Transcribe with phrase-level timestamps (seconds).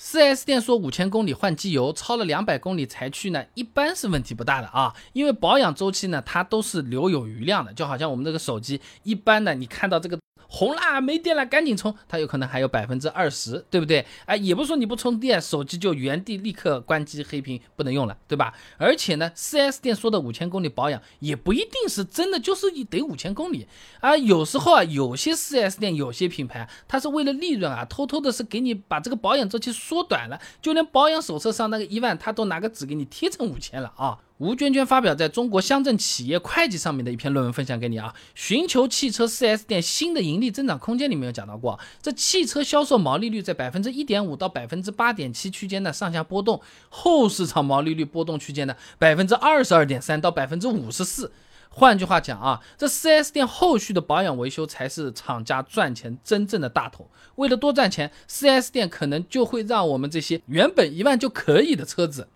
[0.00, 10.18] 4S 店说五千公里换机油，超了两百公里才去呢，一般是问题不大的啊，因为保养周期呢，它都是留有余量的，就好像我们这个手机，一般呢，你看到这个。
[10.52, 14.04] 红啦，没电了，赶紧充，它有可能还有百分之二十，对不对？
[14.26, 18.52] 哎，也不说你不充电，手机就原地立刻关机黑屏不能用了，对吧？
[18.76, 23.68] 而且呢，4S 店说的五千公里保养也不一定是真的，就是得五千公里
[24.00, 24.16] 啊。
[24.16, 34.18] 有时候啊，有些 4S 店有些品牌，它是为了利润啊，偷偷的是给你把这个保养周期缩短了，就连保养手册上那个一万，他都拿个纸给你贴成五千了啊。
[34.40, 46.58] 吴娟娟发表在中国乡镇企业会计上面的一篇论文分享给你啊，寻求汽车 4S 店新的盈利增长空间里面有讲到过，这汽车销售毛利率在百分之一点五到百分之八点七区间的上下波动，
[46.88, 51.30] 后市场毛利率波动区间的百分之二十二点三到百分之五十四。
[51.68, 57.10] 换句话讲啊，这 4S 店后续的保养维修才是厂家赚钱真正的大头。
[57.34, 62.28] 为了多赚钱，4S 店可能就会让我们这些原本一万就可以的车子。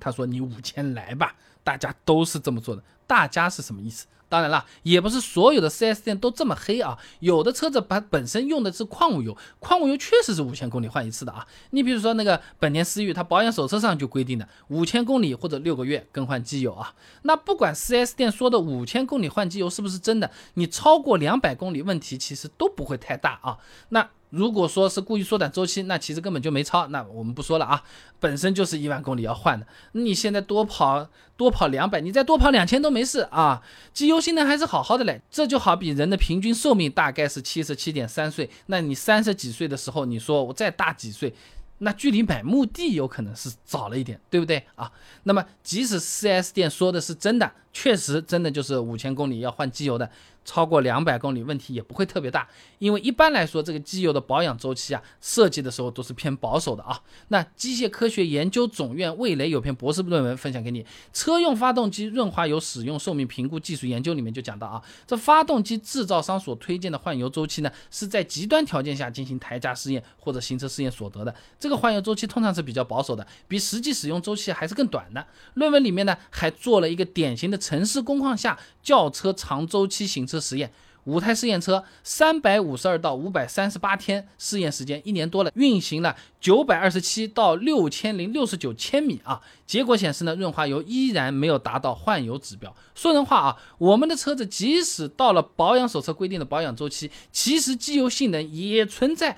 [0.00, 2.82] 他说：“你五千来吧，大家都是这么做的。
[3.06, 4.06] 大家是什么意思？
[4.30, 6.96] 当然了，也不是所有的 4S 店都这么黑啊。
[7.18, 11.46] 有的车子它本身用的是矿物油，矿物油确实是五千公里换一次的啊。
[11.70, 16.94] 你比如说那个本田思域，它保养手册上就规定的五千公里或者六个月更换机油啊。
[17.22, 23.58] 那不管 4S 店说的五千公里换机油是不是真的，你超过两百公里，问题其实都不会太大啊。
[23.88, 27.82] 那。”如果说是故意缩短周期，那其实根本就没超，那我们不说了啊，
[28.20, 31.08] 本身就是一万公里要换的，你现在多跑
[31.40, 33.62] 多跑两百，你再多跑两千都没事啊，
[33.94, 35.22] 机油性能还是好好的嘞。
[35.30, 41.32] 这就好比人的平均寿命大概是七十七点三岁，那你三十几岁的时候，你说我再大几岁，
[41.78, 44.92] 那距离买墓地有可能是早了一点，对不对啊？
[45.22, 50.10] 那么即使 4S 店说的是真的，确实真的就是五千公里要换机油的。
[50.42, 56.98] 超过两百公里问题也不会特别大，因为一般来说这个机油的保养周期啊，设计的时候都是偏保守的啊。
[57.28, 71.32] 那机械科学研究总院魏雷有篇博士论文分享给你，《车用发动机润滑油使用寿命评估技术研究》里面就讲到啊，这发动机制造商所推荐的换油周期呢，是在极端条件下进行台架试验或者行车试验所得的。
[71.60, 75.24] 这个换油周期通常是比较保守的，比实际使用周期还是更短的。
[75.54, 80.26] 论文里面呢还做了一个典型的城市工况下轿车长周期行。
[80.26, 80.70] 车实验
[81.04, 89.40] 五台试验车，三百五十二到五百三十八天试验时间，一年多了，运行了九百二十七到六千零六十九千米啊。
[89.66, 92.72] 结果显示呢，润滑油依然没有达到换油指标。
[92.94, 99.36] 说人话啊，我们的车子即使到了保养手册规定的保养周期，其实机油性能也存在。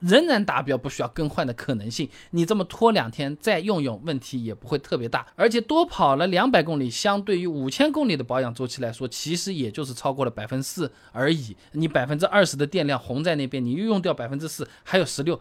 [0.00, 2.08] 仍然达标，不需要更换的可能性。
[2.30, 5.26] 你这么拖两天再用用，问题也不会特别大。
[5.34, 11.56] 而且多跑了两百公里，相对于五千公里的保养周期来说，其实也就是超过了百分之四而已。
[11.72, 15.40] 你百分之二十的电量红在那边，你又用掉百分之四，还有十六。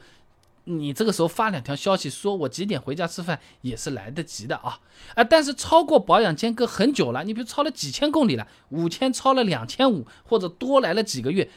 [0.70, 4.78] 你这个时候发两条消息，说我几点回家吃饭，也是来得及的啊
[5.16, 5.24] 啊！
[5.24, 11.50] 但是超过保养间隔很久了，你比如超了几千公里了，五千超了两千五，或者多来了几个月。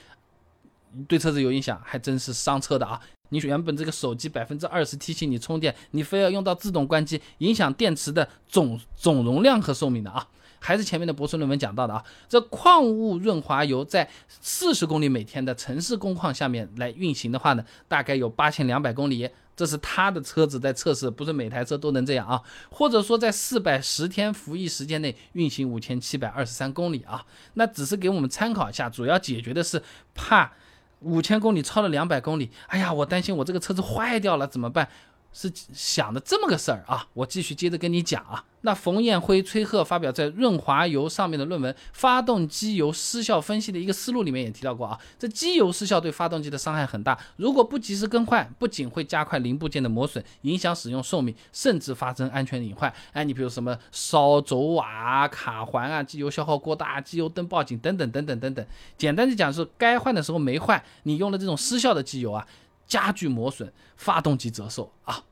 [1.06, 3.00] 对车子有影响，还真是伤车的啊！
[3.30, 10.26] 你原本这个手机百分之二十提醒你充电，你非要用到自动关机，影响电池的总总容量和寿命的啊！
[10.58, 22.42] 还是前面的博士论文讲到的啊，这矿物润滑油在四十公里每天的城市工况下面来运行的话呢，大概有八千两百公里，这是他的车子在测试，不是每台车都能这样啊。
[22.68, 27.24] 或者说在四百十天服役时间内运行五千七百二十三公里啊，
[27.54, 29.80] 那只是给我们参考一下，主要解决的是
[30.14, 30.52] 怕。
[31.00, 34.88] 五千公里超了两百公里，哎呀，我担心我这个车子坏掉了怎么办？
[35.32, 37.06] 是想的这么个事儿啊！
[37.14, 38.44] 我继续接着跟你讲啊。
[38.62, 52.92] 那冯彦辉、崔鹤发表在润滑油上面的论文《发动机油失效分析的一个思路》里面也提到过啊，这机油失效对发动机的伤害很大，如果不及时更换，不仅会加快零部件的磨损，影响使用寿命，甚至发生安全隐患。
[53.12, 58.66] 哎，你比如什么烧轴瓦、卡环啊，机油消耗过大，机油灯报警等等等等等等。
[58.98, 62.46] 简单的讲是，该换的时候没换，你用的这种失效的机油啊，
[62.90, 65.24] 加剧磨损，发动机折寿啊。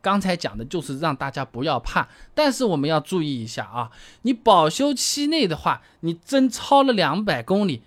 [0.00, 3.90] 刚才讲的就是让大家不要怕，但是我们要注意一下啊，
[4.22, 7.82] 你保修期内的话，你真超了两百公里，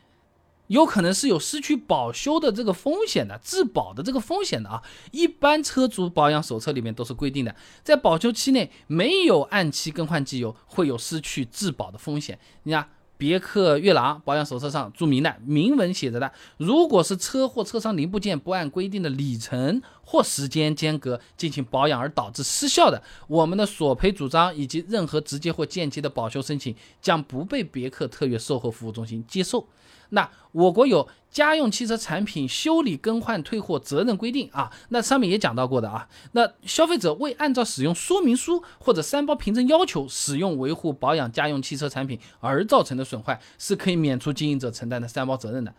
[0.68, 4.84] 有可能是有失去保修的这个风险的，质保的这个风险的啊。
[5.12, 12.38] 一般车主保养手册里面都是规定的，在保修期内没有按期更换机油，会有失去质保的风险。
[12.64, 12.88] 你看。
[13.20, 29.68] 别克悦朗保养手册上注明的明文写着的，如果是车或车商零部件不按规定的里程或时间间隔进行保养而导致失效的，我们的索赔主张以及任何直接或间接的保修申请将不被别克特约售后服务中心接受。
[30.12, 36.08] 那我国有家用汽车产品修理更换退货责任规定啊，那上面也讲到过的啊。
[36.32, 45.74] 那消费者未按照使用说明书或者三包凭证要求使用维护保养家用汽车产品而造成的损坏，是可以免除经营者承担的三包责任的。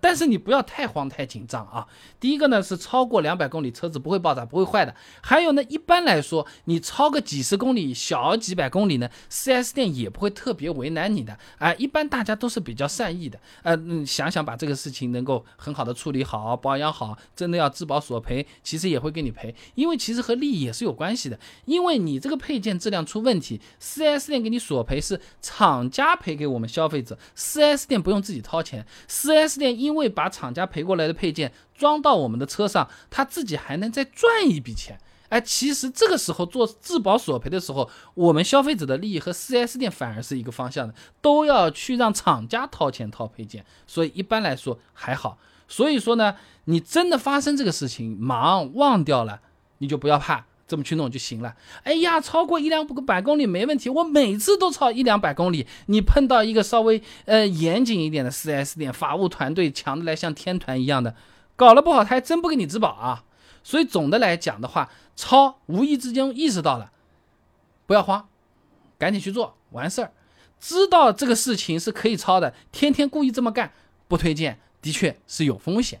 [0.00, 1.86] 但是你不要太慌太紧张啊。
[2.18, 11.72] 第一个呢是超过两百公里车子不会爆炸不会坏的，还有呢一般来说你超个几十公里小几百公里呢，4S 店也不会特别为难你的啊。
[11.74, 21.38] 一般大家都是比较善意的，呃，想想把这个事情能够很好的处理好保养好，真的要质保索赔，其实也会给你赔，因为其实和利益也是有关系的。
[21.66, 29.75] 因为你这个配件质量出问题，4S 店给你索赔是厂家赔给我们消费者，4S 店不用自己掏钱，4S 店。
[29.76, 34.98] 因为把厂家赔过来的配件装到我们的车上，他自己还能再赚一笔钱。
[35.28, 43.66] 哎，其实这个时候做质保索赔的时候，我们消费者的利益和 4S 店反而是一个方向的，都要去让厂家掏钱掏配件。
[43.88, 45.38] 所以一般来说还好。
[45.66, 46.36] 所以说呢，
[46.66, 49.40] 你真的发生这个事情，忙忘掉了，
[49.78, 50.46] 你就不要怕。
[50.66, 51.54] 这么去弄就行了。
[51.84, 55.66] 哎呀，超过一两百公里没问题，我每次都超一两百公里。
[55.86, 61.14] 你碰到一个稍微呃严谨一点的 4S 店，法务团队强的来像天团一样的，
[61.54, 63.24] 搞了不好他还真不给你质保啊。
[63.62, 66.92] 所以总的来讲的话，超无意之间意识到了，
[67.86, 68.28] 不要慌，
[68.98, 70.12] 赶紧去做完事儿。
[70.58, 73.72] 知道这个事情是可以超的，天天故意这么干
[74.08, 76.00] 不推荐，的确是有风险。